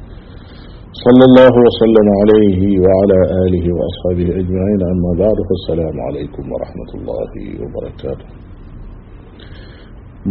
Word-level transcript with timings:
صلى 0.91 1.23
الله 1.29 1.53
وسلم 1.67 2.07
عليه 2.21 2.59
وعلى 2.83 3.17
آله 3.45 3.65
وأصحابه 3.77 4.27
أجمعين 4.41 4.81
أما 4.93 5.11
بعد 5.23 5.37
فالسلام 5.49 5.95
عليكم 6.07 6.43
ورحمة 6.51 6.89
الله 6.97 7.31
وبركاته 7.61 8.27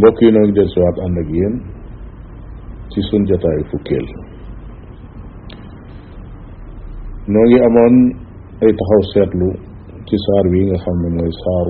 بوكي 0.01 0.27
نوجد 0.37 0.53
دير 0.57 0.83
عن 1.03 1.11
أنجين 1.17 1.53
في 2.93 2.99
سنجة 3.11 3.43
فوكيل 3.71 4.05
نوجد 7.35 7.59
أمان 7.69 7.93
أي 8.63 8.69
تخو 8.79 9.01
سيطلو 9.13 9.49
تسار 10.09 10.43
بين 10.53 10.73
نخم 10.73 10.97
من 11.03 11.13
ويسار 11.23 11.67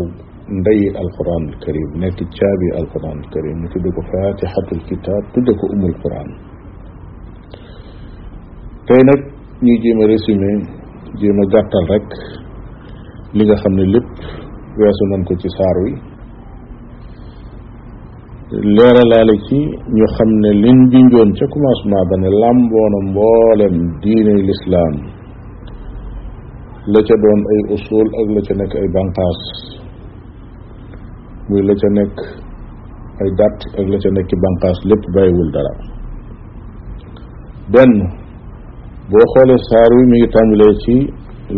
ندي 0.58 0.82
القرآن 1.04 1.44
الكريم 1.52 1.90
نتي 2.04 2.24
القرآن 2.82 3.18
الكريم 3.24 3.58
نتي 3.66 3.80
فاتحة 4.12 4.68
الكتاب 4.78 5.22
تدوك 5.36 5.62
أم 5.74 5.86
القرآن 5.92 6.30
tey 8.92 9.04
nag 9.08 9.22
ñuy 9.64 9.78
jéem 9.82 10.02
a 10.04 10.06
résumé 10.08 10.52
gàttal 11.54 11.86
rek 11.92 12.08
li 13.36 13.44
nga 13.46 13.56
xam 13.62 13.74
ne 13.78 13.84
lépp 13.94 14.10
weesu 14.80 15.04
nañ 15.12 15.22
ko 15.28 15.34
ci 15.42 15.50
saar 15.58 15.76
wi 15.86 15.92
leeralaale 18.76 19.34
ci 19.48 19.58
ñu 19.98 20.06
xam 20.18 20.30
ne 20.44 20.52
liñ 20.64 20.78
junjoon 20.92 21.32
ca 21.40 21.46
commencement 21.54 22.06
ba 22.10 22.16
ne 22.24 22.30
làmboona 22.42 23.00
mboolem 23.08 23.76
diiney 24.02 24.42
lislaam 24.50 24.94
la 26.92 27.00
ca 27.08 27.16
doon 27.24 27.40
ay 27.54 27.62
usul 27.76 28.08
ak 28.20 28.28
la 28.36 28.42
ca 28.48 28.54
nekk 28.60 28.74
ay 28.82 28.88
banqaas 28.96 29.40
muy 31.50 31.62
la 31.68 31.74
ca 31.82 31.90
nekk 32.00 32.16
ay 33.22 33.30
dàtt 33.40 33.58
ak 33.80 33.86
la 33.94 33.98
ca 34.04 34.10
nekk 34.18 34.32
banqaas 34.46 34.78
lépp 34.90 35.04
bàyyiwul 35.16 35.50
dara 35.56 35.74
benn 37.74 37.96
boo 39.12 39.26
xoolee 39.36 39.60
saar 39.70 39.90
wi 39.98 40.04
mi 40.10 40.16
ngi 40.20 40.30
tàmbalee 40.34 40.74
ci 40.84 40.96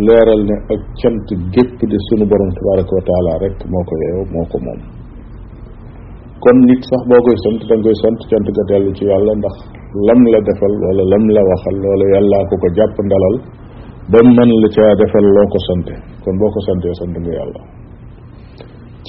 leeral 0.07 0.41
ne 0.49 0.55
ak 0.73 0.81
cant 1.01 1.27
gépp 1.55 1.73
di 1.91 1.97
sunu 2.07 2.25
borom 2.31 2.49
tabaraka 2.57 2.91
wa 2.97 3.03
taala 3.09 3.31
rek 3.43 3.57
moo 3.71 3.83
ko 3.89 3.93
yeew 4.03 4.21
moo 4.33 4.45
ko 4.51 4.57
moom 4.65 4.79
kon 6.43 6.57
nit 6.69 6.81
sax 6.89 7.01
boo 7.11 7.21
koy 7.25 7.37
sant 7.45 7.61
da 7.69 7.75
koy 7.85 7.95
sant 8.03 8.19
cant 8.31 8.47
ko 8.57 8.61
dellu 8.71 8.89
ci 8.97 9.03
yàlla 9.11 9.33
ndax 9.41 9.55
lam 10.07 10.21
la 10.33 10.39
defal 10.49 10.73
wala 10.85 11.03
lam 11.13 11.23
la 11.35 11.41
waxal 11.51 11.75
loolu 11.83 12.05
yàllaa 12.15 12.43
ko 12.49 12.53
ko 12.63 12.67
jàpp 12.79 12.97
ndalal 13.05 13.35
ba 14.11 14.19
man 14.35 14.49
la 14.63 14.67
caa 14.75 14.91
defal 15.03 15.25
loo 15.35 15.45
ko 15.53 15.59
sante 15.69 15.93
kon 16.25 16.35
boo 16.41 16.49
ko 16.55 16.59
santee 16.67 16.93
sant 16.99 17.15
nga 17.23 17.31
yàlla 17.39 17.61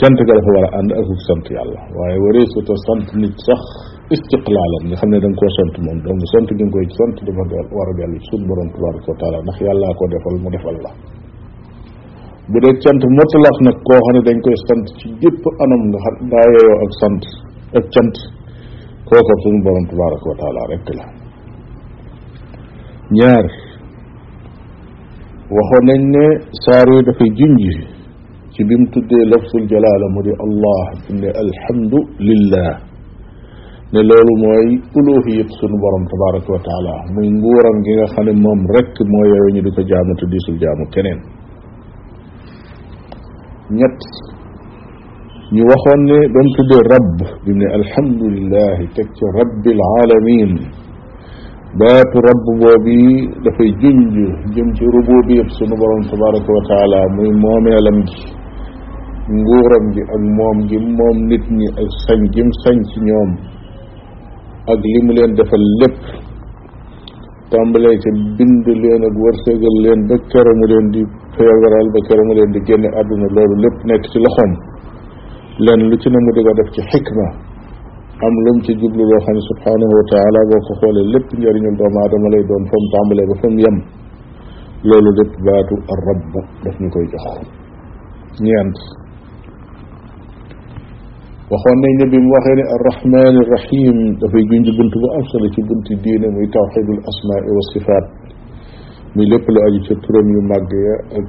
cant 0.00 0.18
ga 0.28 0.32
dafa 0.38 0.50
war 0.56 0.66
a 0.68 0.70
ànd 0.82 0.90
ak 1.00 1.08
sant 1.28 1.46
yàlla 1.56 1.78
waaye 1.96 2.16
waree 2.24 2.46
suta 2.52 2.74
sant 2.86 3.06
nit 3.24 3.36
sax 3.48 3.64
استقلالا 4.12 4.78
خا 5.00 5.06
نني 5.08 5.18
دنجو 5.24 5.46
سونت 5.56 5.76
موم 5.86 5.96
دونك 6.04 6.24
سونت 6.36 6.50
دي 6.60 6.64
نكوي 6.68 6.84
سونت 6.98 7.18
دي 7.26 7.32
مودال 7.38 7.66
وارا 7.76 7.92
ديال 7.96 8.20
سود 8.28 8.42
بروم 8.48 8.68
تبار 8.76 8.94
كو 9.04 9.12
تعالى 9.20 9.38
نخ 9.48 9.56
يالا 9.68 9.88
كو 9.98 10.04
ديفال 10.12 10.36
مو 10.44 10.48
ديفال 10.54 10.76
لا 10.84 10.90
بودي 12.52 12.70
سونت 12.84 13.02
مطلق 13.20 13.56
نك 13.66 13.76
كو 13.88 13.94
خا 14.04 14.10
نني 14.12 14.20
دنجو 14.28 14.50
سونت 14.68 14.86
سي 15.00 15.08
ديپ 15.22 15.42
انام 15.64 15.82
نخ 15.94 16.04
دا 16.32 16.42
يو 16.54 16.68
اك 16.84 16.92
سونت 17.00 17.24
اك 17.78 17.86
سونت 17.94 18.16
كو 19.08 19.14
كو 19.28 19.34
سون 19.44 19.56
بروم 19.64 19.84
تبار 19.90 20.12
كو 20.24 20.30
تعالى 20.40 20.60
رك 20.72 20.88
لا 20.98 21.06
نيار 23.16 23.46
waxo 25.56 25.78
nañ 25.88 26.02
ne 26.14 26.24
saare 26.64 26.96
dafay 27.06 27.28
junji 27.38 27.74
ci 28.54 28.60
bim 28.68 28.82
tuddee 28.92 29.24
lafsul 29.32 29.64
jalaala 29.72 30.06
mu 30.14 30.20
di 30.26 30.32
allah 30.44 30.84
ne 31.22 31.28
alhamdu 31.42 31.98
lillah 32.28 32.70
ne 33.94 34.00
loolu 34.10 34.34
mooy 34.44 34.66
uluhiyat 34.98 35.50
sunu 35.58 35.76
borom 35.82 36.04
tabaraka 36.12 36.48
wa 36.56 36.60
taala 36.68 36.94
muy 37.14 37.26
nguuram 37.36 37.76
gi 37.84 37.92
nga 37.96 38.06
xam 38.14 38.24
ne 38.28 38.32
moom 38.44 38.60
rek 38.74 38.92
moo 39.12 39.24
yowe 39.32 39.48
ñu 39.54 39.60
di 39.66 39.70
ko 39.76 39.82
jaamu 39.90 40.12
te 40.18 40.24
diisul 40.32 40.56
jaamu 40.62 40.84
keneen 40.94 41.18
ñett 43.78 44.00
ñu 45.54 45.62
waxoon 45.70 46.00
ne 46.08 46.16
ba 46.34 46.38
tudde 46.42 46.52
tuddee 46.58 46.82
rabb 46.92 47.10
bi 47.44 47.50
mu 47.54 47.58
ne 47.62 47.66
alhamdulilah 47.78 48.74
teg 48.96 49.08
ci 49.16 49.22
rabbil 49.38 49.78
alamin 50.00 50.52
baatu 51.78 52.14
rabb 52.28 52.42
boobi 52.60 52.98
dafay 53.44 53.70
junj 53.80 54.14
jëm 54.54 54.68
ci 54.76 54.82
rububiyat 54.96 55.48
sunu 55.58 55.74
borom 55.80 56.02
tabaraka 56.10 56.50
wa 56.56 56.62
taala 56.70 56.98
muy 57.16 57.30
moomeelam 57.44 57.98
gi 58.10 58.18
nguuram 59.38 59.84
gi 59.94 60.02
ak 60.14 60.22
moom 60.38 60.56
gi 60.68 60.78
moom 60.98 61.16
nit 61.30 61.44
ñi 61.58 61.66
ak 61.80 61.88
sañ 62.06 62.20
gi 62.34 62.42
sañ 62.64 62.76
ci 62.90 62.98
ñoom 63.08 63.53
ak 64.66 64.78
li 64.80 64.98
mu 65.04 65.12
leen 65.16 65.32
defal 65.38 65.64
lépp 65.82 65.96
tàmbalee 67.52 67.96
ca 68.02 68.10
bind 68.38 68.66
leen 68.82 69.02
ak 69.10 69.16
wërsëgal 69.24 69.76
leen 69.84 70.00
ba 70.08 70.16
kero 70.32 70.52
mu 70.60 70.66
leen 70.72 70.86
di 70.94 71.00
feebaral 71.36 71.86
ba 71.94 72.00
kero 72.08 72.22
mu 72.28 72.34
leen 72.38 72.50
di 72.56 72.60
génne 72.68 72.88
àdduna 73.00 73.28
loolu 73.36 73.54
lépp 73.64 73.76
nekk 73.88 74.04
ci 74.12 74.18
loxoom 74.24 74.52
leen 75.66 75.80
lu 75.90 75.96
ci 76.02 76.08
ne 76.10 76.18
mu 76.24 76.30
di 76.36 76.40
ko 76.46 76.52
def 76.58 76.68
ci 76.74 76.80
xikma 76.90 77.26
am 78.26 78.34
lu 78.44 78.50
mu 78.56 78.60
ci 78.64 78.72
jublu 78.82 79.02
loo 79.10 79.20
xam 79.24 79.34
ne 79.38 79.42
subhanahu 79.50 79.92
wa 79.98 80.04
taala 80.12 80.40
boo 80.50 80.60
ko 80.66 80.72
xoolee 80.80 81.06
lépp 81.14 81.28
njëriñul 81.38 81.76
doomu 81.80 81.98
aadama 82.04 82.28
lay 82.34 82.42
doon 82.50 82.64
fa 82.70 82.76
mu 82.82 82.88
tàmbalee 82.94 83.26
ba 83.30 83.34
fa 83.40 83.46
mu 83.54 83.60
yem 83.64 83.76
loolu 84.88 85.10
lépp 85.18 85.32
baatu 85.46 85.74
rabb 86.06 86.24
daf 86.64 86.76
ñu 86.82 86.88
koy 86.94 87.06
jox 87.12 87.24
ñeent 88.46 88.78
waxoon 91.54 91.78
nañ 91.86 91.92
ne 91.98 92.04
bi 92.12 92.18
mu 92.24 92.28
waxee 92.36 92.56
ne 92.60 92.64
arrahman 92.74 93.34
arrahim 93.44 93.96
dafay 94.22 94.42
junj 94.50 94.68
bunt 94.78 94.94
bu 95.02 95.06
am 95.16 95.24
solo 95.32 95.46
ci 95.54 95.60
bunti 95.68 95.92
diine 96.02 96.26
muy 96.36 96.46
tawxidul 96.54 97.00
asma 97.10 97.36
wa 97.56 97.62
sifaat 97.72 98.06
muy 99.14 99.26
lépp 99.32 99.46
lu 99.54 99.58
aju 99.66 99.78
ca 99.88 99.94
turam 100.04 100.26
yu 100.34 100.40
màgg 100.50 100.70
ya 100.88 100.94
ak 101.18 101.26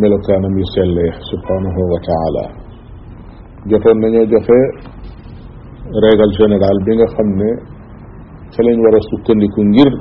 melokaanam 0.00 0.54
yu 0.60 0.66
sell 0.74 0.94
ya 1.06 1.12
subhanahu 1.30 1.80
wa 1.92 1.98
taala 2.08 2.44
jotoon 3.70 3.96
nañoo 4.04 4.26
joxe 4.34 4.58
régal 6.04 6.32
général 6.40 6.76
bi 6.86 6.90
nga 6.96 7.06
xam 7.16 7.28
ne 7.40 7.48
fa 8.54 8.60
lañ 8.66 8.76
war 8.84 8.94
a 9.00 9.00
sukkandiku 9.10 9.60
ngir 9.72 9.92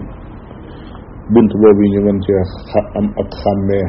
bunt 1.34 1.52
boobu 1.62 1.84
ñu 1.94 2.00
mën 2.08 2.18
cee 2.26 2.44
am 3.00 3.08
ak 3.24 3.30
xàmmee 3.42 3.86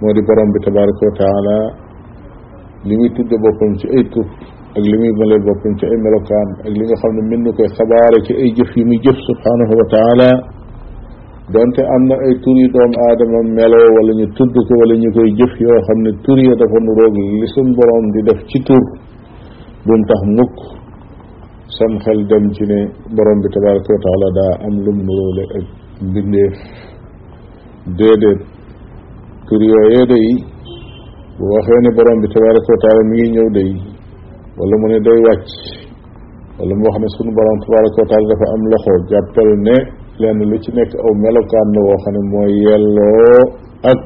moo 0.00 0.12
di 0.16 0.22
borom 0.28 0.48
bi 0.54 0.58
tabaraka 0.64 1.02
wa 1.10 1.14
taala 1.24 1.56
li 2.88 3.08
tudde 3.16 3.36
boppam 3.44 3.72
ci 3.80 3.86
ay 3.96 4.04
tur 4.12 4.26
ak 4.76 4.84
li 4.90 4.96
male 5.18 5.36
boppam 5.46 5.72
ci 5.78 5.84
ay 5.90 5.98
melokaan 6.06 6.48
ak 6.66 6.70
li 6.76 6.82
nga 6.86 6.96
xam 7.02 7.12
ne 7.18 7.22
mën 7.30 7.42
koy 7.56 7.68
xabaare 7.76 8.18
ci 8.26 8.32
ay 8.42 8.48
jëf 8.56 8.70
yi 8.78 8.82
muy 8.88 8.98
jëf 9.04 9.18
subhanahu 9.28 9.72
wa 9.80 9.86
taala 9.94 10.30
donte 11.54 11.82
am 11.94 12.02
na 12.10 12.14
ay 12.26 12.34
tur 12.42 12.56
yu 12.62 12.68
doomu 12.74 12.96
aadama 13.06 13.38
meloo 13.58 13.88
wala 13.96 14.12
ñu 14.20 14.26
tudd 14.38 14.54
ko 14.66 14.72
wala 14.82 14.94
ñu 15.02 15.08
koy 15.16 15.28
jëf 15.40 15.52
yoo 15.64 15.78
xam 15.88 15.98
ne 16.06 16.10
tur 16.24 16.38
ya 16.48 16.54
dafa 16.60 16.76
nu 16.80 16.84
nuroog 16.86 17.16
li 17.40 17.46
sun 17.54 17.68
borom 17.78 18.04
di 18.14 18.20
def 18.30 18.40
ci 18.50 18.58
tur 18.68 18.82
bum 19.86 20.00
tax 20.10 20.20
mukk 20.36 20.56
sam 21.78 21.92
xel 22.04 22.20
dem 22.30 22.44
ci 22.56 22.64
ne 22.70 22.78
borom 23.18 23.38
bi 23.42 23.48
tabaraka 23.54 23.90
wa 23.94 24.00
taala 24.06 24.28
daa 24.38 24.52
am 24.66 24.74
lum 24.84 24.98
nuroole 25.06 25.44
ak 25.56 25.64
mbindeef 26.08 26.54
déedéet 27.98 28.40
tur 29.46 29.60
yooyee 29.70 30.06
day 30.12 30.30
bu 31.38 31.44
waxee 31.54 31.80
ne 31.86 31.90
borom 31.98 32.18
bi 32.22 32.28
tabaraka 32.34 32.68
wa 32.74 32.80
taala 32.84 33.02
mi 33.10 33.16
ngi 33.18 33.28
ñëw 33.34 33.48
day 33.58 33.70
wala 34.58 34.74
mu 34.80 34.86
ne 34.92 34.98
day 35.06 35.18
wàcc 35.26 35.50
wala 36.58 36.72
mu 36.78 36.82
wax 36.86 36.96
ne 37.02 37.08
sunu 37.16 37.30
borom 37.38 37.58
tabaraka 37.64 37.96
wa 38.02 38.06
taala 38.10 38.26
dafa 38.32 38.46
am 38.54 38.62
loxo 38.72 38.92
jàppal 39.10 39.50
ne 39.66 39.76
lenn 40.20 40.38
lu 40.50 40.56
ci 40.64 40.70
nekk 40.78 40.90
aw 41.06 41.12
melokaan 41.24 41.68
la 41.74 41.80
woo 41.86 41.98
xam 42.04 42.12
ne 42.16 42.20
mooy 42.32 42.52
yelloo 42.66 43.34
ak 43.92 44.00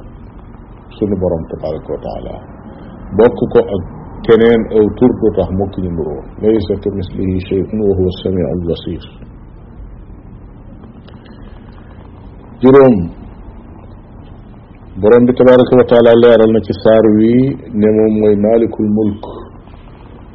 sunu 0.96 1.14
borom 1.22 1.42
tabaraka 1.50 1.88
wa 1.94 2.00
taala 2.06 2.34
bokk 3.18 3.38
ko 3.54 3.60
ak 3.74 3.82
keneen 4.26 4.60
aw 4.76 4.84
tur 4.98 5.12
du 5.22 5.28
tax 5.38 5.48
mukk 5.60 5.74
ñu 5.82 5.90
nuroo 5.96 6.20
laysa 6.42 6.74
ka 6.82 6.88
mislihi 6.98 7.36
shay'un 7.48 7.78
wa 7.88 7.92
huwa 7.98 8.10
samiu 8.22 8.46
albasir 8.54 9.02
juróom 12.62 12.96
borom 15.02 15.22
bi 15.28 15.32
tabaraka 15.38 15.72
wa 15.80 15.86
taala 15.90 16.12
leeral 16.22 16.50
na 16.54 16.60
ci 16.66 16.72
saar 16.84 17.04
wi 17.16 17.32
ne 17.80 17.88
moom 17.96 18.12
mooy 18.20 18.36
malikul 18.44 18.84
mulk 18.96 19.22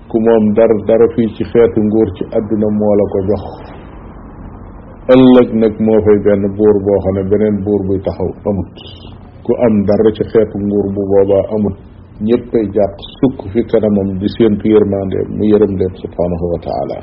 ku 0.10 0.18
moom 0.26 0.44
dar 0.58 0.72
dara 0.90 1.06
fii 1.16 1.30
ci 1.38 1.44
xeetu 1.52 1.78
nguur 1.86 2.10
ci 2.18 2.24
àdduna 2.38 2.68
moo 2.80 2.94
la 3.00 3.06
ko 3.14 3.20
jox 3.30 3.46
ëllëg 5.16 5.50
nag 5.62 5.74
moo 5.88 6.00
fay 6.06 6.18
benn 6.26 6.44
buur 6.58 6.78
boo 6.88 7.00
xam 7.06 7.14
ne 7.20 7.24
beneen 7.32 7.56
buur 7.66 7.82
buy 7.88 7.98
taxaw 8.08 8.32
amut 8.50 8.74
ku 9.46 9.52
am 9.66 9.76
dara 9.90 10.10
ci 10.18 10.24
xeetu 10.34 10.56
nguur 10.68 10.86
bu 10.96 11.02
boobaa 11.12 11.46
amut 11.56 11.78
ñëppay 12.30 12.66
jàpp 12.76 12.96
sukk 13.20 13.38
fi 13.54 13.60
kanamam 13.72 14.08
di 14.22 14.28
séentu 14.36 14.66
yërmande 14.74 15.20
mu 15.36 15.44
yërëm 15.52 15.74
leen 15.80 15.94
subhanahu 16.04 16.46
wa 16.54 16.60
taala 16.68 16.98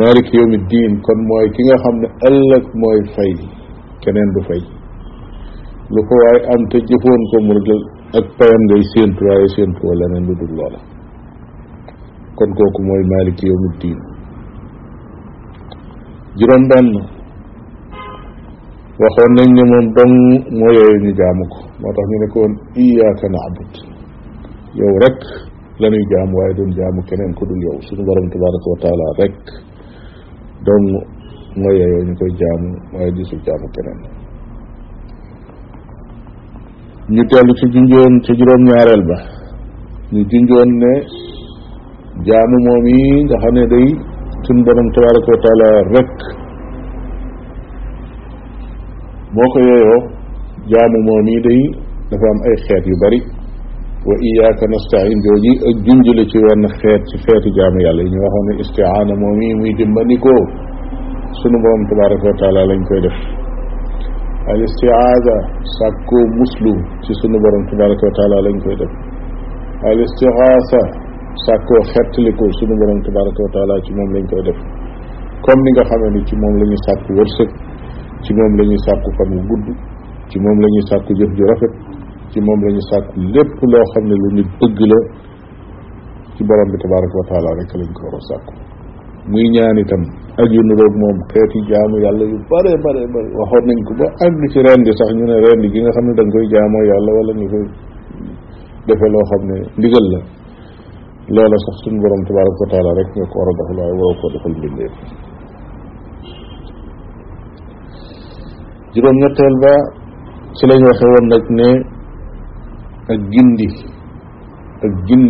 malik 0.00 0.26
yowmi 0.36 0.58
diin 0.70 0.94
kon 1.06 1.20
mooy 1.30 1.46
ki 1.56 1.62
nga 1.66 1.76
xam 1.84 1.96
ne 2.02 2.08
ëllëg 2.28 2.64
mooy 2.82 3.00
fay 3.16 3.32
keneen 4.04 4.32
du 4.36 4.42
fay 4.52 4.62
lu 5.92 6.00
ko 6.04 6.14
waaye 6.20 6.40
am 6.52 6.62
te 6.72 6.78
jëfoon 6.88 7.20
ko 7.32 7.36
mu 7.48 7.54
dal 7.66 7.82
ak 8.20 8.26
payam 8.36 8.62
ngay 8.68 8.82
séentu 8.92 9.20
waaye 9.28 9.46
séentu 9.56 9.78
ko 9.80 9.88
leneen 10.00 10.24
lu 10.28 10.34
dul 10.40 10.52
loola 10.60 10.80
kon 12.36 12.50
kooku 12.58 12.80
mooy 12.88 13.02
maaliki 13.12 13.44
yawmu 13.48 13.68
diin 13.80 14.00
juróom 16.38 16.64
benn 16.70 16.88
waxoon 19.00 19.32
nañ 19.36 19.48
ne 19.56 19.62
moom 19.72 19.86
dong 19.96 20.14
moo 20.58 20.72
yooyu 20.76 20.96
ñu 21.08 21.12
jaamu 21.20 21.42
ko 21.56 21.60
moo 21.80 21.92
tax 21.96 22.06
ñu 22.12 22.16
ne 22.22 22.26
ko 22.32 22.36
woon 22.42 22.54
iyaaka 22.84 23.26
naabud 23.34 23.72
yow 24.78 24.92
rek 25.08 25.18
la 25.80 25.86
ñuy 25.92 26.04
jaamu 26.12 26.32
waaye 26.38 26.52
doon 26.58 26.70
jaamu 26.78 27.00
keneen 27.08 27.32
ku 27.38 27.42
dul 27.48 27.62
yow 27.66 27.76
suñu 27.88 28.02
borom 28.08 28.26
tabaraka 28.32 28.66
wa 28.72 29.08
rek 29.24 29.34
dong 30.68 30.86
moo 31.60 31.74
yooyu 31.80 31.98
ñu 32.12 32.14
koy 32.20 32.32
jaamu 32.40 32.66
waaye 32.92 33.10
gisul 33.16 33.40
jaamu 33.46 33.66
keneen 33.76 34.00
ñu 37.14 37.22
dellu 37.30 37.52
ci 37.58 37.64
junjoon 37.72 38.12
ci 38.24 38.30
juróom 38.38 38.62
ba 39.08 39.18
ñu 40.12 40.20
junjoon 40.30 40.68
ne 40.82 40.92
jaamu 42.26 42.56
moom 42.66 42.84
yi 42.94 43.22
nga 43.24 43.36
xam 43.42 43.52
ne 43.56 43.64
day 43.72 43.86
suñ 44.44 44.58
borom 44.64 44.88
tabaraka 44.94 45.32
wa 45.60 46.02
moo 49.34 49.48
ko 49.52 49.58
yeyoo 49.68 49.98
jaamu 50.70 50.98
moom 51.06 51.26
yi 51.32 51.40
day 51.46 51.62
dafa 52.10 52.26
am 52.32 52.38
ay 52.48 52.56
xeet 52.64 52.84
yu 52.90 52.96
bari 53.00 53.20
wa 54.08 54.14
iyaaka 54.28 54.64
nastain 54.74 55.18
jooji 55.24 55.52
ak 55.68 55.76
junjule 55.84 56.22
ci 56.30 56.38
wenn 56.44 56.64
xeet 56.80 57.02
ci 57.08 57.16
xeeti 57.24 57.48
jaamu 57.56 57.78
yàlla 57.86 58.02
yi 58.02 58.10
ñu 58.12 58.18
waxoon 58.24 58.44
ne 58.48 58.52
istiaana 58.64 59.14
moom 59.22 59.36
yi 59.44 59.54
muy 59.58 59.72
dimbandikoo 59.80 60.42
sunu 61.40 61.56
borom 61.64 61.82
tabaraka 61.90 62.26
wa 62.30 62.36
taala 62.40 62.60
lañ 62.68 62.80
koy 62.88 63.00
def 63.06 63.18
al-isti'aza 64.52 65.36
sakko 65.76 66.18
muslu 66.40 66.72
ci 67.04 67.12
sunu 67.20 67.36
borom 67.44 67.62
tabaaraku 67.70 68.08
taala 68.18 68.36
lañ 68.46 68.56
koy 68.64 68.76
def 68.80 68.92
al-istighatha 69.92 70.80
sakko 71.46 71.74
xettaliku 71.92 72.44
sunu 72.60 72.74
borom 72.82 72.98
tabaaraku 73.06 73.44
taala 73.56 73.74
ci 73.86 73.90
mom 73.98 74.08
lañ 74.16 74.24
koy 74.32 74.42
def 74.48 74.58
comme 75.44 75.62
ni 75.64 75.70
nga 75.76 75.84
xamee 75.90 76.12
ni 76.16 76.20
ci 76.28 76.34
mom 76.42 76.54
lañu 76.60 76.78
sakku 76.88 77.10
sàkku 77.36 78.24
ci 78.24 78.30
mom 78.38 78.52
lañu 78.60 78.78
sakku 78.86 79.08
fam 79.18 79.32
gudd 79.50 79.66
ci 80.30 80.36
mom 80.44 80.56
lañu 80.64 80.80
sakku 80.90 81.10
jëf 81.20 81.30
ju 81.38 81.44
rafet 81.50 81.74
ci 82.32 82.38
mom 82.48 82.58
lañu 82.66 82.82
sakku 82.90 83.14
lepp 83.36 83.54
lo 83.72 83.78
lu 84.22 84.28
nit 84.38 84.48
bëgg 84.62 84.78
la 84.92 84.98
ci 86.36 86.40
borom 86.48 86.68
bi 86.72 86.76
tabaaraku 86.84 87.16
taala 87.30 87.48
rek 87.60 87.70
lañ 87.80 87.90
ko 87.96 88.00
wara 88.06 88.20
sakku 88.30 88.52
muy 89.30 89.44
ñaan 89.54 89.76
itam 89.84 90.04
ak 90.42 90.48
yu 90.54 90.62
niroog 90.70 90.94
moom 91.02 91.16
xeeti 91.34 91.58
jaamu 91.70 91.96
yàlla 92.04 92.24
yu 92.32 92.36
bare 92.52 92.72
bare 92.84 93.02
bare 93.14 93.28
waxoon 93.40 93.64
nañ 93.70 93.78
ko 93.88 93.92
ba 94.00 94.06
àgg 94.24 94.40
ci 94.52 94.58
rendi 94.66 94.92
sax 94.98 95.10
ñu 95.18 95.24
ne 95.30 95.36
rendi 95.46 95.66
gi 95.74 95.80
nga 95.82 95.92
xam 95.96 96.04
ne 96.06 96.12
da 96.18 96.24
koy 96.34 96.46
jaamoo 96.52 96.84
yàlla 96.90 97.10
wala 97.18 97.32
nga 97.38 97.46
koy 97.52 97.64
defee 98.86 99.10
loo 99.14 99.24
xam 99.30 99.42
ne 99.50 99.56
ndigal 99.80 100.06
la 100.14 100.20
loola 101.36 101.56
sax 101.66 101.76
suñu 101.82 101.98
borom 102.04 102.22
tabaraka 102.26 102.60
wa 102.62 102.68
taala 102.72 102.90
rek 102.98 103.08
nga 103.16 103.26
ba 109.62 109.72
ci 110.58 110.64
lañ 115.14 115.28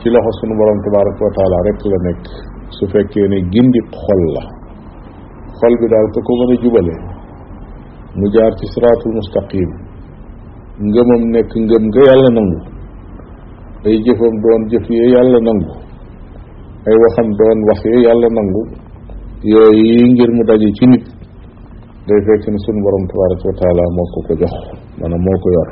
ci 0.00 0.06
loxo 0.12 0.30
suñu 0.40 0.54
borom 0.60 0.78
tabaraka 0.84 1.20
wa 1.24 1.30
rek 1.66 1.78
la 1.94 2.00
nekk 2.08 2.26
su 2.78 2.84
fekkee 2.92 3.26
ne 3.32 3.38
gindi 3.52 3.80
xol 4.00 4.22
la 4.36 4.42
xol 5.58 5.74
bi 5.80 5.86
daal 5.92 6.06
ka 6.14 6.20
ko 6.26 6.30
mën 6.38 6.50
a 6.52 6.54
jubale 6.62 6.96
mu 8.18 8.26
jaar 8.34 8.52
ci 8.58 8.64
siraatul 8.72 9.12
mustaqim 9.18 9.70
ngëmam 10.92 11.22
nekk 11.34 11.52
ngëm 11.64 11.82
nga 11.90 12.00
yàlla 12.08 12.28
nangu 12.36 12.58
ay 13.86 13.94
jëfam 14.04 14.34
doon 14.42 14.62
jëf 14.70 14.86
yee 14.96 15.08
yàlla 15.14 15.38
nangu 15.48 15.70
ay 16.88 16.94
waxam 17.02 17.28
doon 17.40 17.58
wax 17.68 17.80
yee 17.90 18.00
yàlla 18.06 18.28
nangu 18.38 18.62
yooyu 19.52 19.84
yi 19.90 20.04
ngir 20.12 20.30
mu 20.36 20.42
daje 20.50 20.68
ci 20.78 20.84
nit 20.90 21.04
day 22.08 22.20
fekk 22.26 22.44
ne 22.52 22.58
sunu 22.64 22.80
borom 22.84 23.04
tabaraka 23.10 23.68
wa 23.78 23.84
moo 23.96 24.08
ko 24.14 24.18
ko 24.28 24.32
jox 24.40 24.52
maanaam 24.98 25.22
moo 25.26 25.38
ko 25.44 25.48
yor 25.56 25.68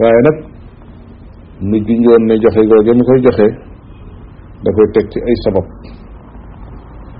waaye 0.00 0.20
nag 0.26 0.36
mu 1.68 1.76
junjoon 1.86 2.22
ne 2.28 2.34
joxe 2.42 2.60
googe 2.70 2.92
mu 2.98 3.04
koy 3.10 3.20
joxe 3.26 3.48
da 4.64 4.70
koy 4.76 4.88
teg 4.94 5.06
ci 5.12 5.18
ay 5.28 5.36
sabab 5.44 5.66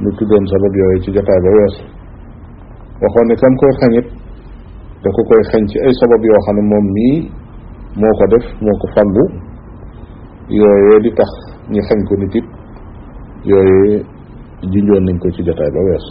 ñu 0.02 0.10
tuddoon 0.18 0.44
sabab 0.52 0.72
yooyu 0.78 0.98
ci 1.04 1.10
jotaay 1.14 1.40
ba 1.44 1.50
wees 1.58 1.76
waxoon 3.02 3.26
ne 3.28 3.34
kam 3.40 3.54
koy 3.60 3.72
xañit 3.82 4.06
da 5.02 5.08
ko 5.14 5.20
koy 5.30 5.42
xañ 5.52 5.62
ci 5.70 5.76
ay 5.86 5.92
sabab 6.00 6.20
yoo 6.28 6.40
xam 6.46 6.56
ne 6.58 6.62
moom 6.70 6.86
mii 6.96 7.18
moo 7.98 8.14
ko 8.18 8.24
def 8.32 8.46
moo 8.62 8.76
ko 8.82 8.86
fàllu 8.94 9.24
yooyee 10.60 11.00
di 11.04 11.10
tax 11.18 11.30
ñu 11.72 11.82
xañ 11.88 11.98
ko 12.08 12.12
nit 12.22 12.34
it 12.40 12.46
yooyee 13.50 13.96
jinjoon 14.70 15.04
nañ 15.06 15.18
ko 15.22 15.26
ci 15.34 15.40
jotaay 15.46 15.70
ba 15.76 15.80
wees 15.90 16.06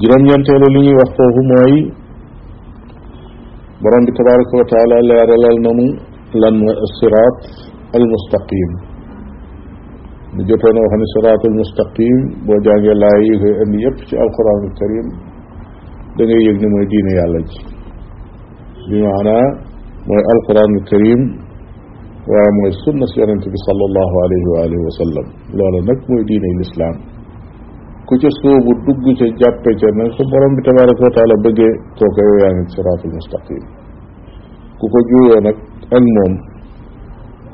juróom 0.00 0.22
ñeenteelu 0.28 0.66
li 0.74 0.80
ñuy 0.84 0.96
wax 1.00 1.10
foofu 1.16 1.42
mooy 1.50 1.74
borom 3.80 4.02
bi 4.06 4.12
tabaraka 4.16 4.54
wa 4.60 4.66
taala 4.70 4.96
leeralal 5.08 5.56
nanu 5.64 5.86
lan 6.42 6.54
mooy 6.60 6.76
asirat 6.84 7.36
المستقيم 7.94 8.70
نجتنا 10.38 10.80
وحن 10.86 11.00
صراط 11.16 11.42
المستقيم 11.52 12.16
بوجاني 12.46 12.92
لا 13.02 13.12
يغ 13.30 13.42
ان 13.62 13.70
يبت 13.86 14.06
القران 14.24 14.62
الكريم 14.70 15.06
دغي 16.18 16.38
يغ 16.48 16.54
نمو 16.62 16.78
دين 16.92 17.06
يالا 17.18 17.42
بمعنى 18.90 19.38
موي 20.08 20.22
القران 20.34 20.70
الكريم 20.80 21.20
وموي 22.30 22.70
سنه 22.84 23.10
يونت 23.20 23.44
بي 23.52 23.58
صلى 23.68 23.84
الله 23.88 24.10
عليه 24.24 24.44
واله 24.54 24.78
وسلم 24.86 25.26
لولا 25.58 25.80
نك 25.90 26.00
موي 26.10 26.22
دين 26.30 26.44
الاسلام 26.56 26.96
ku 28.10 28.14
ca 28.22 28.30
soobu 28.40 28.70
dugg 28.86 29.06
ca 29.18 29.26
jàppe 29.42 29.70
ca 29.80 29.88
na 29.98 30.04
su 30.16 30.22
borom 30.30 30.52
bi 30.56 30.62
tabaraka 30.66 31.02
wa 31.06 31.12
taala 31.16 31.34
bëggee 31.44 31.72
kooku 31.98 32.20
yow 32.28 32.36
yaa 32.42 32.52
ngi 32.56 32.64
siraatul 32.74 33.14
mustaqim 33.18 33.62
ku 34.78 34.84
ko 34.92 34.98
juyoo 35.10 35.38
nag 35.46 35.56
ak 35.96 36.04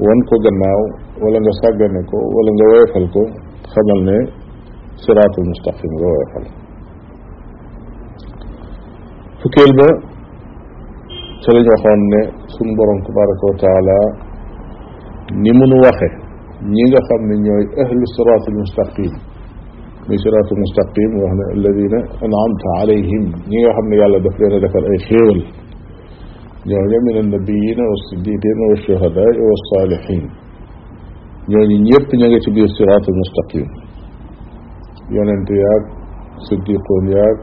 won 0.01 0.19
ko 0.25 0.35
gannaaw 0.45 0.83
wala 1.21 1.37
nga 1.41 1.53
sàggane 1.61 2.01
ko 2.09 2.17
wala 2.17 2.49
nga 2.57 2.65
woyofal 2.73 3.07
ko 3.15 3.21
xamal 3.73 4.01
ne 4.09 4.17
siraatul 5.05 5.45
mustaqim 5.53 5.93
nga 5.99 6.07
woyofal 6.13 6.45
fukkeel 9.41 9.73
ba 9.79 9.89
ca 11.43 11.49
lañ 11.55 11.67
waxoon 11.71 12.01
ne 12.13 12.21
sun 12.55 12.69
borom 12.77 13.01
tabaraka 13.05 13.45
wa 13.51 13.55
taala 13.65 13.97
ni 15.43 15.51
munu 15.59 15.77
waxe 15.85 16.09
ñi 16.73 16.83
nga 16.91 17.01
xam 17.09 17.23
ne 17.29 17.35
ñooy 17.45 17.65
ahlu 17.83 18.05
siraatul 18.15 18.57
mustaqim 18.63 19.13
muy 20.07 20.19
siraatul 20.25 20.59
mustaqim 20.65 21.11
wax 21.23 21.33
ne 21.39 21.45
alladina 21.55 21.99
anamta 22.25 22.69
alayhim 22.83 23.25
ñi 23.51 23.59
nga 23.63 23.73
xam 23.77 23.87
ne 23.91 23.97
yàlla 24.01 24.19
daf 24.25 24.37
leen 24.41 24.57
a 24.57 24.61
defal 24.65 24.85
ay 24.91 24.99
xéewal 25.07 25.41
ñooñu 26.65 26.99
min 27.07 27.17
annabiyina 27.23 27.83
wa 27.91 27.97
siddiqina 28.07 28.63
wa 28.71 28.77
shuhadaai 28.87 29.35
wa 29.51 29.57
salihin 29.73 30.23
ñooñu 31.51 31.77
ñëpp 31.89 32.09
ña 32.19 32.27
nga 32.31 32.39
ci 32.45 32.51
biir 32.55 32.71
siraat 32.77 33.05
al 33.11 33.17
mustaqim 33.23 33.67
yonent 35.15 35.49
yaag 35.63 35.83
siddiqoon 36.47 37.05
yaag 37.17 37.37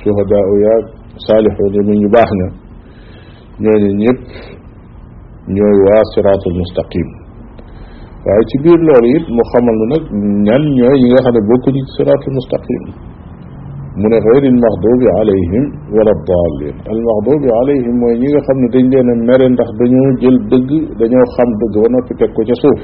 shuhadaau 0.00 0.52
yaag 0.64 0.84
saalixoon 1.26 1.72
ya 1.76 1.82
ñu 2.02 2.08
baax 2.14 2.30
ña 2.40 2.46
ñooñu 3.62 3.88
ñëpp 4.02 4.20
ñooy 5.54 5.76
waa 5.86 6.02
siraat 6.12 6.40
al 6.50 6.56
mustaqim 6.62 7.08
waaye 8.26 8.42
ci 8.50 8.56
biir 8.64 8.80
loolu 8.88 9.08
it 9.16 9.26
mu 9.36 9.42
xamal 9.52 9.76
nu 9.80 9.86
nag 9.94 10.02
ñan 10.46 10.62
ñooy 10.78 10.96
ñi 11.00 11.08
nga 11.10 11.20
xam 11.24 11.32
ne 11.34 11.40
bokkuñu 11.50 11.80
ci 11.86 11.92
siraat 11.96 12.22
al 12.26 12.34
mustaqim 12.38 12.82
من 14.04 14.12
غير 14.26 14.42
المغضوب 14.52 15.02
عليهم 15.20 15.64
ولا 15.96 16.12
الضالين 16.18 16.74
المغضوب 16.94 17.42
عليهم 17.58 17.94
وين 18.04 18.18
يجا 18.26 18.40
خم 18.48 18.56
ندين 18.64 18.86
جانا 18.92 19.12
مرن 19.30 19.52
دخ 19.60 19.68
دنيو 19.82 20.04
جل 20.22 20.36
بغ 20.50 20.62
دنيو 21.02 21.22
خم 21.36 21.50
بغ 21.60 21.72
ونوك 21.82 22.08
تكو 22.20 22.40
جسوف 22.50 22.78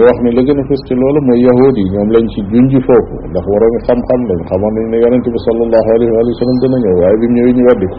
يوحني 0.00 0.30
لغن 0.36 0.58
فسكي 0.68 0.94
لولا 1.00 1.20
مو 1.28 1.34
يهودي 1.48 1.84
يوم 1.96 2.08
لنشي 2.14 2.40
جنجي 2.52 2.80
فوق 2.88 3.06
دخ 3.36 3.46
ورامي 3.54 3.80
خم 3.86 4.00
خم 4.08 4.20
لن 4.30 4.40
خمان 4.50 4.72
لن 4.82 4.94
يغن 5.04 5.20
تبا 5.24 5.38
صلى 5.48 5.62
الله 5.66 5.84
عليه 5.94 6.08
وآله 6.14 6.30
وسلم 6.36 6.56
دنيا 6.64 6.92
وعي 6.98 7.16
بم 7.22 7.32
يوين 7.42 7.58
يوادك 7.62 7.92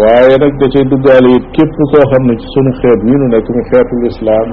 وعي 0.00 0.32
نك 0.42 0.54
دشي 0.62 0.82
دبا 0.90 1.10
علي 1.16 1.34
كيف 1.54 1.70
نكو 1.80 1.96
خم 2.12 2.22
نجسون 2.30 2.66
خير 2.80 2.98
مين 3.08 3.20
ونكو 3.24 3.50
مخير 3.60 3.86
الإسلام 4.00 4.46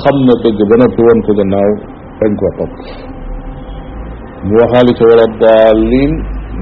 خم 0.00 0.16
نتجبنا 0.28 0.86
فوان 0.96 1.18
تدناو 1.26 1.70
فنكو 2.18 2.46
أطلق 2.50 3.15
mu 4.46 4.54
waxaale 4.62 4.90
ca 4.94 5.04
wala 5.10 5.26
dalin 5.42 6.10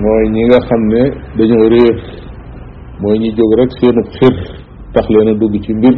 moy 0.02 0.24
ñi 0.34 0.42
nga 0.48 0.60
xamne 0.68 1.02
dañu 1.36 1.56
reef 1.74 1.98
moy 3.02 3.16
ñi 3.22 3.28
jog 3.36 3.50
rek 3.60 3.70
seenu 3.78 4.00
xef 4.16 4.36
tax 4.94 5.04
leena 5.12 5.32
dugg 5.40 5.52
ci 5.64 5.70
mbir 5.78 5.92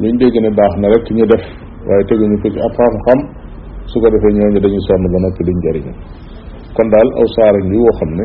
luñ 0.00 0.14
dégg 0.20 0.34
ne 0.42 0.50
baax 0.58 0.72
na 0.80 0.88
rek 0.94 1.04
ñu 1.16 1.24
def 1.32 1.44
waaye 1.86 2.04
teguñu 2.08 2.36
ko 2.42 2.46
ci 2.52 2.58
afaf 2.68 2.94
xam 3.06 3.18
su 3.90 3.96
ko 4.02 4.08
defé 4.14 4.28
ñoo 4.36 4.50
ñu 4.52 4.58
dañu 4.64 4.80
sonn 4.88 5.04
ba 5.12 5.18
nak 5.24 5.36
duñ 5.46 5.58
jariñu 5.64 5.92
kon 6.76 6.88
dal 6.94 7.08
aw 7.20 7.26
saara 7.36 7.58
ñu 7.70 7.78
wo 7.86 7.92
xamne 8.00 8.24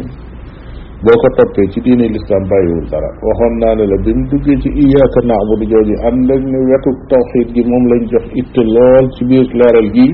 boko 1.05 1.27
topé 1.37 1.61
ci 1.71 1.79
diiné 1.81 2.07
l'islam 2.07 2.43
bayu 2.51 2.75
dara 2.91 3.09
waxon 3.27 3.53
na 3.61 3.67
la 3.91 3.97
bim 4.05 4.19
mu 4.31 4.37
ci 4.63 4.69
iyyaka 4.83 5.19
na'budu 5.27 5.63
jooju 5.71 5.95
ànd 6.07 6.29
ak 6.35 6.41
ne 6.51 6.57
wetu 6.69 6.89
tawxid 7.11 7.47
gi 7.55 7.63
mom 7.69 7.83
lañ 7.91 8.01
jox 8.11 8.25
itte 8.39 8.61
lool 8.73 9.05
ci 9.15 9.21
biir 9.27 9.47
leeral 9.59 9.87
gi 9.91 10.07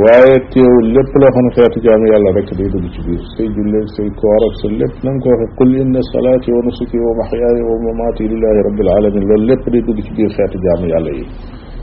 waaye 0.00 0.34
teewul 0.52 0.84
lépp 0.96 1.12
loo 1.20 1.30
xam 1.36 1.44
ne 1.46 1.50
xeetu 1.56 1.78
jaamu 1.84 2.06
yàlla 2.10 2.30
rek 2.36 2.48
day 2.58 2.68
dugg 2.74 2.84
ci 2.94 3.00
biir 3.06 3.20
say 3.36 3.46
julle 3.56 3.78
say 3.96 4.08
koor 4.20 4.38
ak 4.48 4.54
sa 4.60 4.68
lépp 4.80 4.96
na 5.04 5.10
nga 5.12 5.20
ko 5.20 5.32
waxee 5.40 5.54
qul 5.58 5.72
inna 5.84 6.00
salaati 6.12 6.48
wa 6.56 6.60
nusuki 6.64 6.96
wa 6.96 7.12
maxyaaya 7.18 7.64
wa 7.70 7.74
mamaati 7.84 8.24
lillahi 8.32 8.60
rabbil 8.68 8.88
alamin 8.96 9.24
loolu 9.30 9.44
lépp 9.50 9.64
day 9.68 9.82
dugg 9.88 9.98
ci 10.06 10.10
biir 10.16 10.30
xeetu 10.36 10.56
jaamu 10.64 10.84
yàlla 10.92 11.12
yi 11.18 11.24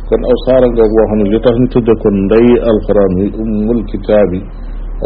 kon 0.09 0.21
aw 0.29 0.37
saara 0.45 0.65
ngoog 0.73 0.89
boo 0.93 1.05
xam 1.09 1.17
ne 1.21 1.27
li 1.33 1.39
tax 1.45 1.55
ñu 1.61 1.67
tudde 1.75 1.93
ko 2.01 2.07
ndey 2.23 2.47
alquran 2.71 3.09
muy 3.17 3.29
ummul 3.43 3.81
kitaab 3.91 4.29
yi 4.33 4.41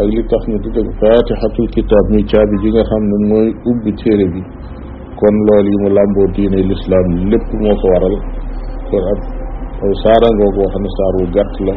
ak 0.00 0.06
li 0.14 0.22
tax 0.32 0.42
ñu 0.50 0.56
tudde 0.64 0.80
ko 0.86 0.90
fatixatul 1.02 1.68
kitaab 1.76 2.04
muy 2.12 2.24
caabi 2.32 2.54
ji 2.62 2.68
nga 2.72 2.82
xam 2.88 3.02
ne 3.12 3.16
mooy 3.28 3.48
ubbi 3.70 3.90
téere 4.00 4.26
bi 4.32 4.40
kon 5.20 5.34
loolu 5.48 5.68
yi 5.72 5.76
mu 5.82 5.88
làmboo 5.96 6.26
diine 6.36 6.58
lislaam 6.72 7.06
lépp 7.30 7.48
moo 7.64 7.76
ko 7.82 7.86
waral 7.92 8.16
kon 8.88 9.02
ab 9.12 9.18
aw 9.84 9.92
saara 10.02 10.28
ngoog 10.38 10.52
boo 10.56 10.68
xam 10.72 10.82
ne 10.84 10.90
saar 10.96 11.12
wu 11.20 11.24
gàtt 11.36 11.56
la 11.68 11.76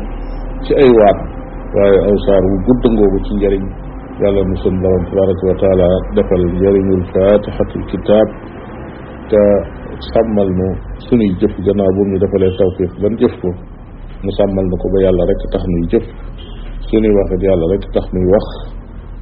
ci 0.65 0.71
ay 0.73 0.89
waat 0.99 1.19
waaye 1.75 1.97
aw 2.07 2.15
saar 2.25 2.43
wu 2.49 2.55
gudd 2.67 2.83
ngoogu 2.93 3.17
ci 3.25 3.31
njariñ 3.37 3.63
yàlla 4.21 4.41
na 4.47 4.55
sunu 4.61 4.77
borom 4.81 5.03
tabaraka 5.09 5.43
wa 5.51 5.55
taala 5.61 5.87
defal 6.15 6.43
njëriñul 6.57 7.03
fatixatul 7.11 7.83
kitaab 7.91 8.27
te 9.29 9.41
sàmmal 10.11 10.49
nu 10.59 10.67
sunuy 11.05 11.29
jëf 11.41 11.53
gannaaw 11.65 11.91
bu 11.95 12.01
ñu 12.09 12.15
defalee 12.23 12.53
tawfiq 12.57 12.91
ban 13.01 13.13
jëf 13.21 13.33
ko 13.41 13.49
mu 14.23 14.29
sàmmal 14.37 14.65
nu 14.71 14.75
ko 14.81 14.85
ba 14.93 14.97
yàlla 15.05 15.23
rek 15.29 15.41
tax 15.53 15.63
nuy 15.73 15.85
jëf 15.91 16.05
sunuy 16.89 17.13
wax 17.17 17.29
yàlla 17.45 17.65
rek 17.73 17.83
tax 17.93 18.05
nuy 18.15 18.27
wax 18.33 18.45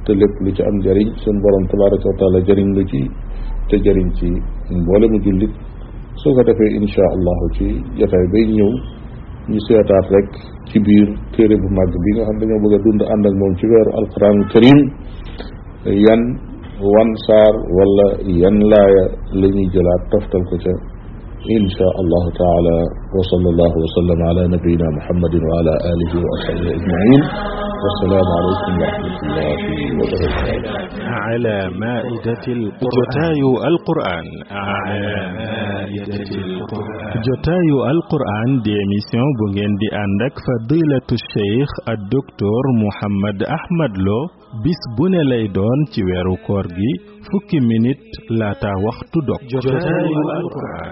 te 0.04 0.12
lépp 0.20 0.34
lu 0.44 0.50
ci 0.56 0.60
am 0.68 0.76
njëriñ 0.80 1.08
sunu 1.22 1.38
borom 1.44 1.64
tabaraka 1.70 2.06
wa 2.08 2.16
jariñ 2.16 2.40
jëriñ 2.48 2.70
ci 2.90 3.00
te 3.68 3.76
jëriñ 3.84 4.08
ci 4.18 4.28
mboole 4.78 5.06
mu 5.12 5.18
jullit 5.24 5.54
su 6.20 6.28
ko 6.34 6.42
defee 6.48 6.72
incha 6.78 7.04
allahu 7.16 7.44
ci 7.56 7.66
jotaay 8.00 8.26
bay 8.32 8.46
ñëw 8.56 8.72
ñu 9.48 9.58
seetaat 9.68 10.06
rek 10.14 10.28
ci 10.68 10.76
biir 10.84 11.08
téere 11.34 11.56
bu 11.62 11.68
màgg 11.78 11.92
bi 12.04 12.10
nga 12.14 12.24
xam 12.28 12.38
dañoo 12.40 12.62
bëgg 12.64 12.76
a 12.76 12.78
dund 12.84 13.02
ànd 13.12 13.24
ak 13.30 13.34
moom 13.40 13.52
ci 13.58 13.64
weeru 13.70 13.90
alquran 13.98 14.36
karim 14.52 14.78
yan 16.06 16.22
wan 16.94 17.10
saar 17.26 17.54
wala 17.76 18.06
yan 18.42 18.56
laaya 18.70 19.04
la 19.40 19.46
ñuy 19.56 19.68
jëlaat 19.74 20.02
toftal 20.12 20.44
ko 20.50 20.56
ca 20.64 20.74
إن 21.58 21.66
شاء 21.78 21.94
الله 22.02 22.24
تعالى 22.42 22.78
وصلى 23.16 23.48
الله 23.52 23.72
وسلم 23.84 24.18
على 24.28 24.42
نبينا 24.54 24.86
محمد 24.98 25.34
وعلى 25.46 25.72
آله 25.92 26.12
وأصحابه 26.24 26.68
أجمعين 26.78 27.20
والسلام 27.84 28.28
عليكم 28.36 28.72
ورحمة 28.80 29.16
الله 29.22 29.56
وبركاته 30.00 31.10
على 31.24 31.56
مائدة 31.82 32.44
القرآن 32.56 32.72
جتاي 32.96 33.40
القرآن 33.70 34.28
على 34.50 35.18
مائدة 35.40 36.30
القرآن 36.46 37.20
جتاي 37.28 37.68
القرآن 37.94 38.48
دي 38.66 38.76
ميسيون 38.92 39.28
بوغين 39.40 39.72
دي 39.82 39.88
اندك 40.04 40.34
فضيلة 40.48 41.08
الشيخ 41.18 41.70
الدكتور 41.94 42.62
محمد 42.86 43.38
أحمد 43.58 43.92
لو 44.06 44.35
bis 44.64 44.80
bu 44.98 45.06
ne 45.12 45.22
lay 45.30 45.46
doon 45.54 45.80
ci 45.92 46.00
weeru 46.08 46.34
koor 46.46 46.66
gi 46.76 46.90
fukki 47.28 47.58
minit 47.68 48.02
laata 48.38 48.70
waxtu 48.86 49.18
dog 49.28 49.42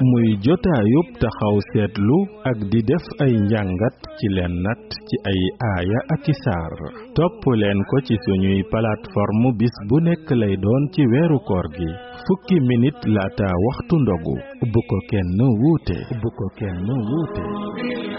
muy 0.09 0.29
jotaayub 0.45 1.07
taxaw 1.21 1.57
seetlu 1.71 2.19
ak 2.51 2.59
di 2.71 2.81
def 2.89 3.05
ay 3.25 3.33
njàngat 3.49 3.97
ci 4.19 4.27
leen 4.37 4.55
nat 4.65 4.83
ci 5.09 5.15
ay 5.33 5.41
aaya 5.71 6.01
ak 6.15 6.25
saar 6.45 6.73
topp 7.17 7.43
leen 7.61 7.79
ko 7.91 7.97
ci 8.07 8.15
suñuy 8.25 8.61
plateforme 8.73 9.49
bis 9.61 9.75
bu 9.89 9.97
nekk 10.07 10.29
lay 10.41 10.55
doon 10.65 10.83
ci 10.95 11.03
weeru 11.13 11.39
koor 11.49 11.67
gi 11.77 11.91
fukki 12.27 12.57
minit 12.69 12.99
laata 13.17 13.49
waxtu 13.67 13.95
ndogu 14.05 14.37
bu 14.73 14.81
ko 14.91 14.99
kenn 15.11 15.39
wuute 15.63 15.97
bu 16.23 16.29
ko 16.39 16.47
kenn 16.59 16.87
wuute 17.09 18.13